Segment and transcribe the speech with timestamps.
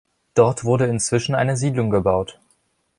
[0.33, 2.39] Dort wurde inzwischen eine Siedlung gebaut.